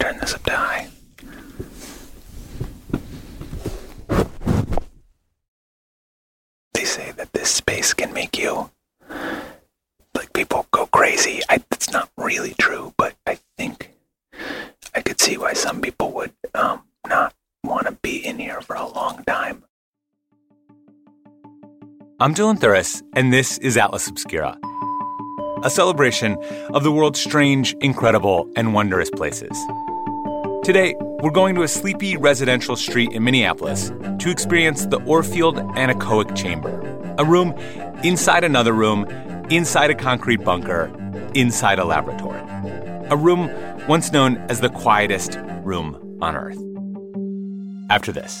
[0.00, 0.88] turn this up to high.
[6.74, 8.70] They say that this space can make you
[10.14, 11.42] like people go crazy.
[11.48, 13.90] I, it's not really true, but I think
[14.94, 18.74] I could see why some people would um, not want to be in here for
[18.76, 19.64] a long time.
[22.18, 24.58] I'm Dylan Thuras, and this is Atlas Obscura,
[25.62, 26.36] a celebration
[26.74, 29.56] of the world's strange, incredible, and wondrous places.
[30.72, 36.36] Today, we're going to a sleepy residential street in Minneapolis to experience the Orfield Anechoic
[36.36, 36.70] Chamber,
[37.18, 37.54] a room
[38.04, 39.04] inside another room,
[39.50, 40.88] inside a concrete bunker,
[41.34, 42.40] inside a laboratory.
[43.10, 43.50] A room
[43.88, 46.60] once known as the quietest room on Earth.
[47.90, 48.40] After this.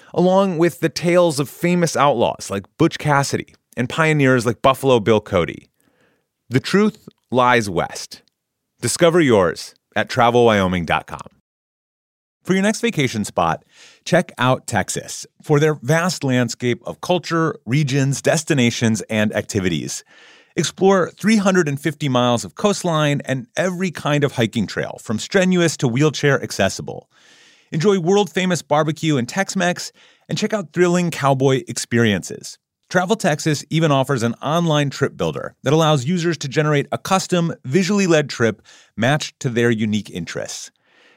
[0.13, 5.21] along with the tales of famous outlaws like Butch Cassidy and pioneers like Buffalo Bill
[5.21, 5.69] Cody.
[6.49, 8.21] The truth lies west.
[8.81, 11.41] Discover yours at travelwyoming.com.
[12.43, 13.63] For your next vacation spot,
[14.03, 20.03] check out Texas for their vast landscape of culture, regions, destinations, and activities.
[20.55, 26.41] Explore 350 miles of coastline and every kind of hiking trail, from strenuous to wheelchair
[26.41, 27.09] accessible.
[27.71, 29.91] Enjoy world famous barbecue and Tex Mex,
[30.27, 32.57] and check out thrilling cowboy experiences.
[32.89, 37.53] Travel Texas even offers an online trip builder that allows users to generate a custom,
[37.63, 38.61] visually led trip
[38.97, 40.71] matched to their unique interests.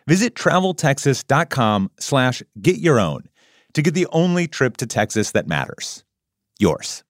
[0.06, 3.24] Visit traveltexas.com slash get your own
[3.72, 6.04] to get the only trip to Texas that matters.
[6.60, 7.02] Yours.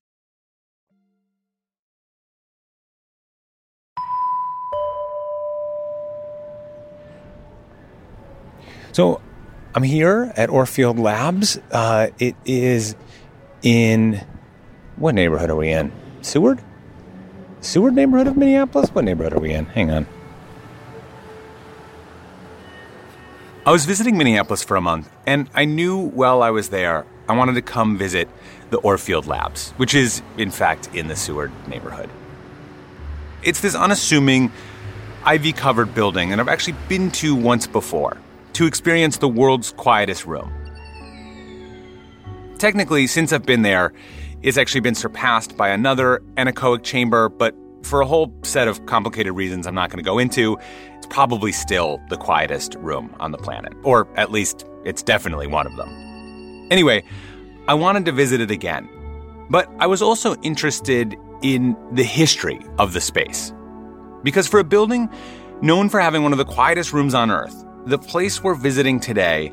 [8.92, 9.20] So
[9.76, 11.58] I'm here at Orfield Labs.
[11.72, 12.94] Uh, it is
[13.62, 14.24] in
[14.94, 15.90] what neighborhood are we in?
[16.22, 16.62] Seward?
[17.60, 18.90] Seward neighborhood of Minneapolis?
[18.90, 19.64] What neighborhood are we in?
[19.66, 20.06] Hang on.
[23.66, 27.36] I was visiting Minneapolis for a month, and I knew while I was there I
[27.36, 28.28] wanted to come visit
[28.70, 32.10] the Orfield Labs, which is, in fact, in the Seward neighborhood.
[33.42, 34.52] It's this unassuming,
[35.24, 38.18] ivy covered building that I've actually been to once before
[38.54, 40.52] to experience the world's quietest room.
[42.58, 43.92] Technically, since I've been there,
[44.42, 49.34] it's actually been surpassed by another anechoic chamber, but for a whole set of complicated
[49.34, 50.56] reasons I'm not going to go into,
[50.96, 53.72] it's probably still the quietest room on the planet.
[53.82, 56.68] Or at least, it's definitely one of them.
[56.70, 57.04] Anyway,
[57.68, 58.88] I wanted to visit it again.
[59.50, 63.52] But I was also interested in the history of the space.
[64.22, 65.10] Because for a building
[65.60, 69.52] known for having one of the quietest rooms on Earth, the place we're visiting today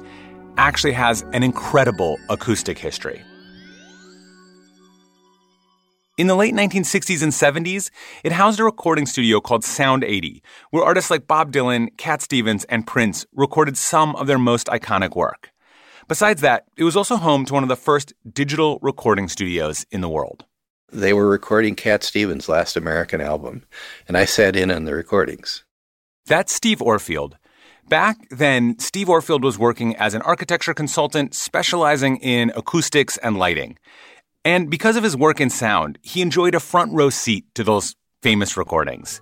[0.58, 3.22] actually has an incredible acoustic history.
[6.18, 7.90] In the late 1960s and 70s,
[8.24, 12.64] it housed a recording studio called Sound 80, where artists like Bob Dylan, Cat Stevens,
[12.66, 15.52] and Prince recorded some of their most iconic work.
[16.08, 20.02] Besides that, it was also home to one of the first digital recording studios in
[20.02, 20.46] the world.
[20.92, 23.64] They were recording Cat Stevens' last American album,
[24.08, 25.64] and I sat in on the recordings.
[26.26, 27.34] That's Steve Orfield,
[27.92, 33.78] Back then, Steve Orfield was working as an architecture consultant specializing in acoustics and lighting.
[34.46, 37.94] And because of his work in sound, he enjoyed a front row seat to those
[38.24, 39.22] famous recordings.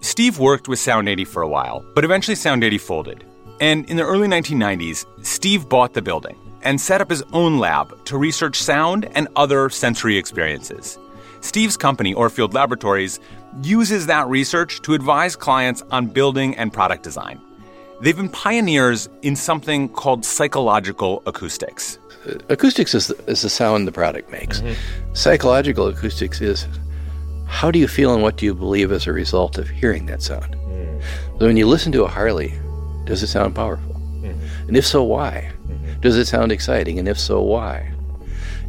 [0.00, 3.24] Steve worked with Sound 80 for a while, but eventually Sound 80 folded.
[3.60, 8.04] And in the early 1990s, Steve bought the building and set up his own lab
[8.04, 11.00] to research sound and other sensory experiences.
[11.40, 13.20] Steve's company, Orfield Laboratories,
[13.62, 17.40] uses that research to advise clients on building and product design.
[18.00, 21.98] They've been pioneers in something called psychological acoustics.
[22.48, 24.60] Acoustics is the, is the sound the product makes.
[24.60, 25.14] Mm-hmm.
[25.14, 26.66] Psychological acoustics is
[27.46, 30.22] how do you feel and what do you believe as a result of hearing that
[30.22, 30.54] sound?
[30.54, 31.02] Mm.
[31.38, 32.54] So when you listen to a Harley,
[33.04, 33.94] does it sound powerful?
[33.94, 34.68] Mm-hmm.
[34.68, 35.50] And if so, why?
[35.68, 36.00] Mm-hmm.
[36.00, 36.98] Does it sound exciting?
[36.98, 37.92] And if so, why?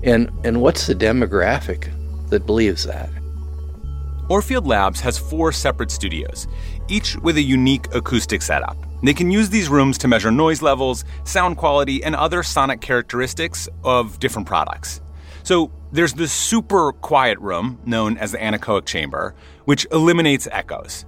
[0.04, 1.90] And and what's the demographic
[2.32, 3.10] that believes that?
[4.28, 6.48] Orfield Labs has four separate studios,
[6.88, 8.78] each with a unique acoustic setup.
[9.04, 13.68] They can use these rooms to measure noise levels, sound quality, and other sonic characteristics
[13.84, 15.02] of different products.
[15.44, 19.36] So there's the super quiet room, known as the anechoic chamber,
[19.66, 21.06] which eliminates echoes.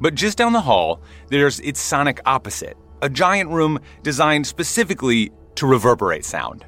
[0.00, 5.66] But just down the hall, there's its sonic opposite, a giant room designed specifically to
[5.66, 6.64] reverberate sound.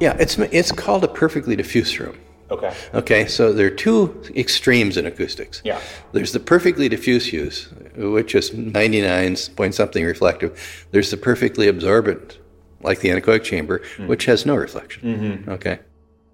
[0.00, 2.18] Yeah, it's it's called a perfectly diffuse room.
[2.50, 2.72] Okay.
[2.94, 5.60] Okay, so there are two extremes in acoustics.
[5.64, 5.80] Yeah.
[6.12, 10.86] There's the perfectly diffuse use, which is 99 point something reflective.
[10.92, 12.38] There's the perfectly absorbent,
[12.82, 14.06] like the anechoic chamber, hmm.
[14.06, 15.02] which has no reflection.
[15.02, 15.50] Mm-hmm.
[15.50, 15.80] Okay.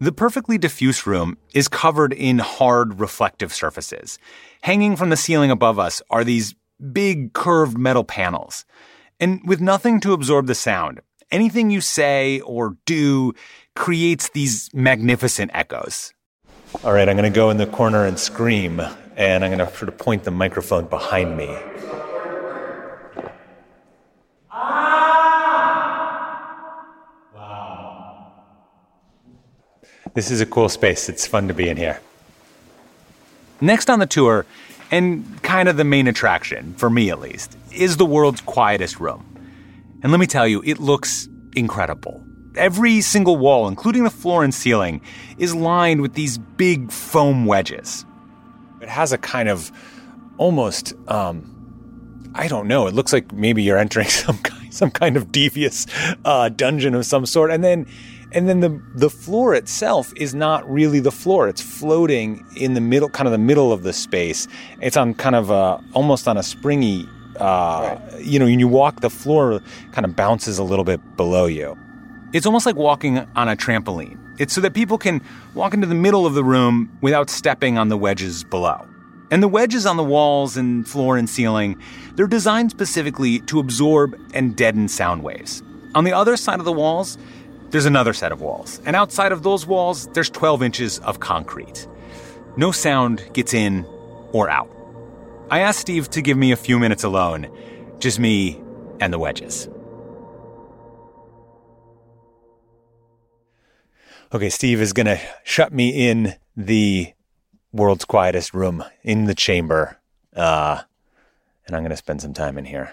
[0.00, 4.18] The perfectly diffuse room is covered in hard reflective surfaces.
[4.62, 6.54] Hanging from the ceiling above us are these
[6.92, 8.64] big curved metal panels.
[9.20, 11.00] And with nothing to absorb the sound,
[11.32, 13.32] anything you say or do
[13.74, 16.12] creates these magnificent echoes.
[16.84, 18.80] All right, I'm going to go in the corner and scream,
[19.16, 21.48] and I'm going to sort of point the microphone behind me.
[24.50, 24.92] Ah!
[27.34, 28.32] Wow.
[30.14, 31.08] This is a cool space.
[31.08, 32.00] It's fun to be in here.
[33.60, 34.46] Next on the tour,
[34.90, 39.31] and kind of the main attraction, for me at least, is the world's quietest room.
[40.02, 42.24] And let me tell you, it looks incredible.
[42.56, 45.00] Every single wall, including the floor and ceiling,
[45.38, 48.04] is lined with these big foam wedges.
[48.80, 49.70] It has a kind of
[50.38, 55.16] almost, um, I don't know, it looks like maybe you're entering some kind, some kind
[55.16, 55.86] of devious
[56.24, 57.50] uh, dungeon of some sort.
[57.50, 57.86] And then
[58.34, 61.48] and then the the floor itself is not really the floor.
[61.48, 64.48] It's floating in the middle, kind of the middle of the space.
[64.80, 67.08] It's on kind of a almost on a springy.
[67.42, 69.60] Uh, You know, when you walk, the floor
[69.92, 71.76] kind of bounces a little bit below you.
[72.32, 74.16] It's almost like walking on a trampoline.
[74.38, 75.20] It's so that people can
[75.54, 78.86] walk into the middle of the room without stepping on the wedges below.
[79.30, 81.76] And the wedges on the walls and floor and ceiling,
[82.14, 85.62] they're designed specifically to absorb and deaden sound waves.
[85.94, 87.18] On the other side of the walls,
[87.70, 88.80] there's another set of walls.
[88.86, 91.86] And outside of those walls, there's 12 inches of concrete.
[92.56, 93.84] No sound gets in
[94.32, 94.68] or out.
[95.52, 97.46] I asked Steve to give me a few minutes alone,
[97.98, 98.58] just me
[99.00, 99.68] and the wedges.
[104.32, 107.12] Okay, Steve is going to shut me in the
[107.70, 109.98] world's quietest room in the chamber.
[110.34, 110.80] Uh,
[111.66, 112.90] and I'm going to spend some time in here.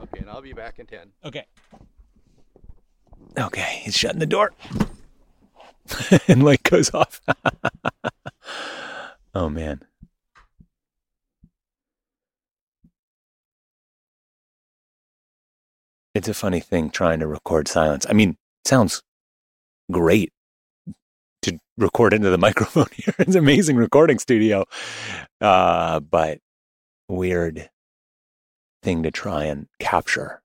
[0.00, 1.08] Okay, and I'll be back in 10.
[1.24, 1.44] Okay.
[3.36, 4.52] Okay, he's shutting the door.
[6.28, 7.20] and light goes off.
[9.34, 9.82] oh man.
[16.14, 18.04] It's a funny thing trying to record silence.
[18.08, 19.02] I mean, it sounds
[19.92, 20.32] great
[21.42, 23.14] to record into the microphone here.
[23.18, 24.64] It's an amazing recording studio.
[25.40, 26.40] Uh, but
[27.08, 27.70] weird
[28.82, 30.42] thing to try and capture.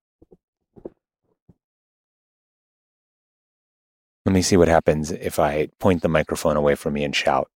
[4.25, 7.49] Let me see what happens if I point the microphone away from me and shout.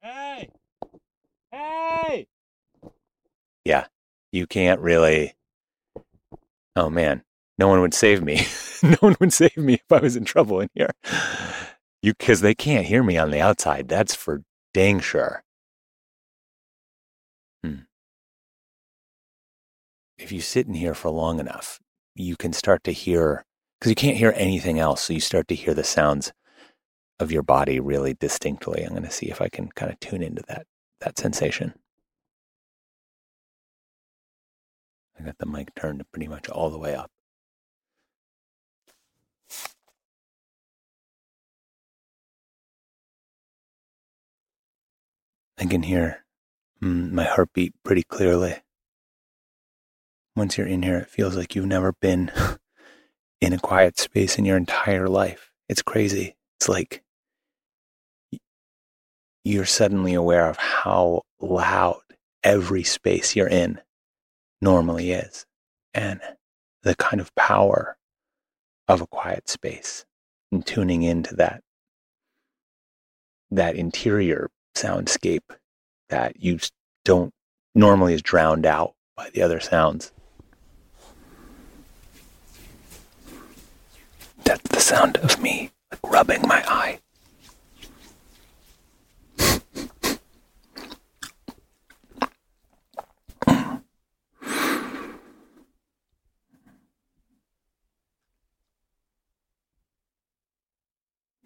[0.00, 0.48] Hey!
[1.52, 2.26] Hey!
[3.64, 3.86] Yeah,
[4.32, 5.34] you can't really.
[6.76, 7.22] Oh man,
[7.58, 8.46] no one would save me.
[8.82, 10.90] no one would save me if I was in trouble in here.
[12.02, 13.88] You, because they can't hear me on the outside.
[13.88, 14.42] That's for
[14.72, 15.42] dang sure.
[17.62, 17.84] Hmm.
[20.18, 21.80] If you sit in here for long enough,
[22.14, 23.44] you can start to hear
[23.78, 25.02] because you can't hear anything else.
[25.02, 26.32] So you start to hear the sounds
[27.20, 28.82] of your body really distinctly.
[28.82, 30.66] I'm going to see if I can kind of tune into that
[31.00, 31.74] that sensation.
[35.18, 37.10] I got the mic turned pretty much all the way up.
[45.56, 46.24] I can hear
[46.82, 48.56] mm, my heartbeat pretty clearly.
[50.36, 52.32] Once you're in here, it feels like you've never been
[53.40, 55.52] in a quiet space in your entire life.
[55.68, 56.36] It's crazy.
[56.58, 57.02] It's like
[59.44, 62.00] you're suddenly aware of how loud
[62.42, 63.80] every space you're in
[64.64, 65.46] normally is
[65.92, 66.20] and
[66.82, 67.96] the kind of power
[68.88, 70.04] of a quiet space
[70.50, 71.62] and tuning into that
[73.50, 75.48] that interior soundscape
[76.08, 76.58] that you
[77.04, 77.32] don't
[77.74, 80.12] normally is drowned out by the other sounds.
[84.44, 87.00] That's the sound of me like rubbing my eye.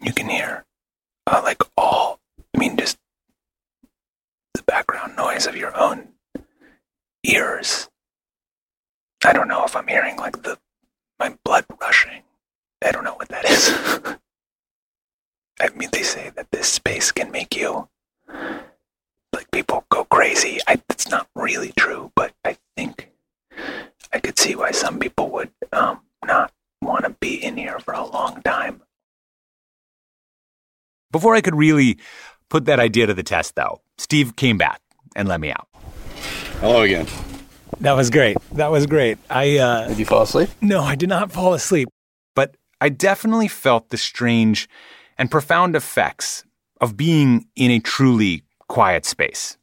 [0.01, 0.65] You can hear,
[1.27, 1.63] uh, like
[5.39, 6.09] noise of your own
[7.25, 7.89] ears.
[9.25, 10.59] I don't know if I'm hearing like the
[11.21, 12.23] my blood rushing.
[12.85, 13.71] I don't know what that is.
[15.61, 17.89] I mean, they say that this space can make you
[19.33, 20.59] like people go crazy.
[20.67, 23.11] I, it's not really true, but I think
[24.13, 26.53] I could see why some people would um, not
[26.83, 28.83] want to be in here for a long time.
[31.13, 31.99] Before I could really
[32.49, 34.81] put that idea to the test, though, Steve came back
[35.19, 35.69] and let me out.
[36.61, 37.07] Hello again.
[37.81, 38.39] That was great.
[38.53, 39.19] That was great.
[39.29, 40.49] I uh, Did you fall asleep?
[40.63, 41.89] no, I did not fall asleep,
[42.35, 44.69] but I definitely felt the strange
[45.19, 46.45] and profound effects
[46.81, 49.59] of being in a truly quiet space,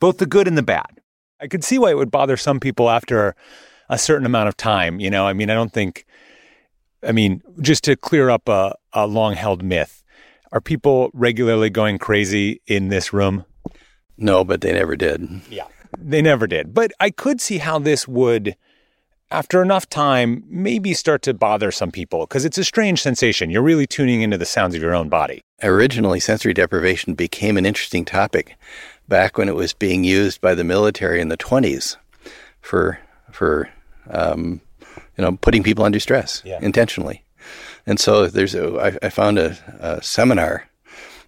[0.00, 1.00] both the good and the bad.
[1.40, 3.36] I could see why it would bother some people after
[3.90, 4.98] a certain amount of time.
[4.98, 6.06] You know, I mean, I don't think.
[7.02, 10.02] I mean, just to clear up a, a long held myth,
[10.52, 13.44] are people regularly going crazy in this room?
[14.16, 15.28] No, but they never did.
[15.50, 15.66] Yeah.
[15.98, 16.74] They never did.
[16.74, 18.56] But I could see how this would,
[19.30, 23.50] after enough time, maybe start to bother some people because it's a strange sensation.
[23.50, 25.40] You're really tuning into the sounds of your own body.
[25.62, 28.56] Originally, sensory deprivation became an interesting topic
[29.08, 31.96] back when it was being used by the military in the 20s
[32.60, 32.98] for
[33.30, 33.68] for
[34.10, 34.60] um,
[35.16, 36.58] you know putting people under stress Yeah.
[36.62, 37.24] intentionally.
[37.86, 40.68] And so there's a I, I found a, a seminar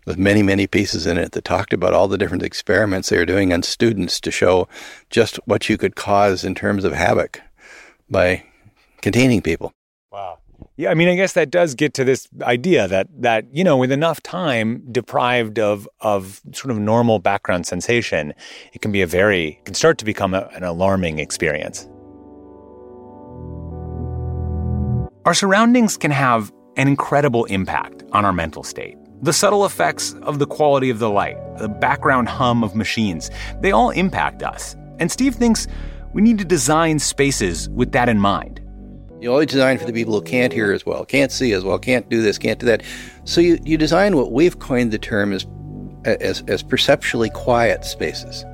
[0.06, 3.26] with many many pieces in it that talked about all the different experiments they were
[3.26, 4.68] doing on students to show
[5.10, 7.42] just what you could cause in terms of havoc
[8.08, 8.42] by
[9.02, 9.72] containing people.
[10.10, 10.38] Wow.
[10.76, 13.76] Yeah, I mean, I guess that does get to this idea that that you know,
[13.76, 18.32] with enough time deprived of of sort of normal background sensation,
[18.72, 21.88] it can be a very it can start to become a, an alarming experience.
[25.24, 28.96] Our surroundings can have an incredible impact on our mental state.
[29.22, 33.30] The subtle effects of the quality of the light, the background hum of machines,
[33.60, 34.76] they all impact us.
[34.98, 35.66] And Steve thinks
[36.12, 38.60] we need to design spaces with that in mind.
[39.20, 41.78] You always design for the people who can't hear as well, can't see as well,
[41.78, 42.82] can't do this, can't do that.
[43.24, 45.46] So you, you design what we've coined the term as,
[46.04, 48.44] as, as perceptually quiet spaces.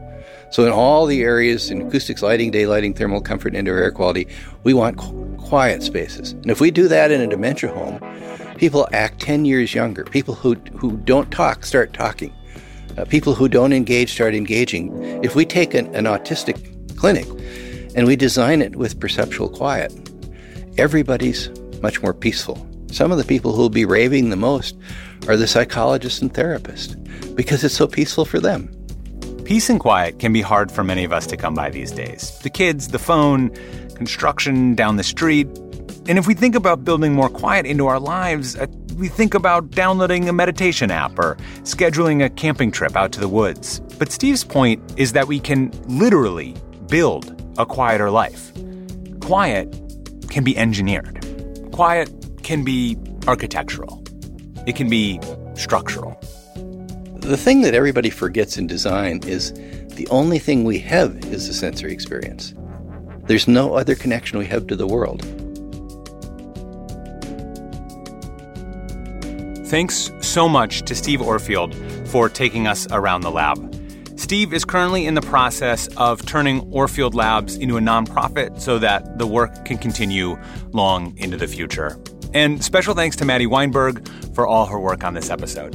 [0.51, 4.29] So in all the areas in acoustics, lighting, day lighting, thermal comfort, indoor air quality,
[4.63, 6.33] we want qu- quiet spaces.
[6.33, 7.99] And if we do that in a dementia home,
[8.63, 10.05] people act 10 years younger.
[10.05, 12.33] People who, who don't talk start talking.
[12.97, 14.93] Uh, people who don't engage start engaging.
[15.25, 17.27] If we take an, an autistic clinic
[17.97, 19.93] and we design it with perceptual quiet,
[20.79, 21.51] everybody's
[21.83, 22.65] much more peaceful.
[22.93, 24.77] Some of the people who will be raving the most
[25.27, 26.95] are the psychologists and therapists
[27.35, 28.69] because it's so peaceful for them.
[29.45, 32.39] Peace and quiet can be hard for many of us to come by these days.
[32.45, 33.51] The kids, the phone,
[33.97, 35.49] construction down the street.
[36.09, 38.67] And if we think about building more quiet into our lives, uh,
[38.97, 43.29] we think about downloading a meditation app or scheduling a camping trip out to the
[43.29, 43.81] woods.
[43.99, 46.57] But Steve's point is that we can literally
[46.89, 48.53] build a quieter life.
[49.21, 49.71] Quiet
[50.29, 51.25] can be engineered.
[51.73, 52.11] Quiet
[52.43, 54.03] can be architectural.
[54.67, 55.21] It can be
[55.55, 56.19] structural.
[57.15, 59.53] The thing that everybody forgets in design is
[59.95, 62.55] the only thing we have is the sensory experience.
[63.27, 65.25] There's no other connection we have to the world.
[69.73, 71.75] Thanks so much to Steve Orfield
[72.09, 73.75] for taking us around the lab.
[74.17, 79.17] Steve is currently in the process of turning Orfield Labs into a nonprofit so that
[79.17, 80.39] the work can continue
[80.73, 81.99] long into the future.
[82.35, 85.75] And special thanks to Maddie Weinberg for all her work on this episode.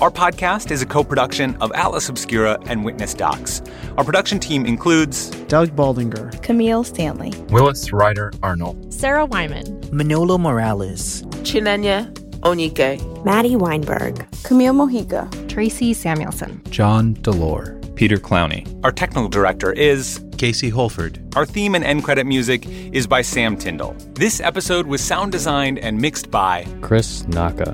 [0.00, 3.60] Our podcast is a co production of Atlas Obscura and Witness Docs.
[3.98, 11.24] Our production team includes Doug Baldinger, Camille Stanley, Willis Ryder Arnold, Sarah Wyman, Manolo Morales,
[11.42, 18.66] Chinenya Onike, Maddie Weinberg, Camille Mojica, Tracy Samuelson, John Delore, Peter Clowney.
[18.84, 21.20] our technical director is Casey Holford.
[21.36, 23.94] Our theme and end credit music is by Sam Tyndall.
[24.14, 27.70] This episode was sound designed and mixed by Chris Naka.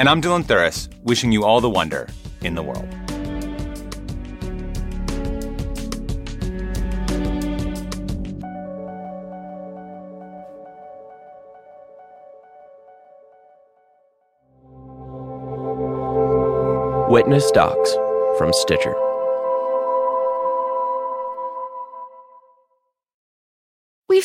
[0.00, 2.08] And I'm Dylan Thuras, wishing you all the wonder
[2.42, 2.88] in the world.
[17.10, 17.94] Witness Docs
[18.36, 19.07] from Stitcher.